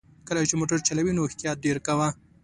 [0.27, 2.07] کله چې موټر چلوې نو احتياط ډېر کوه!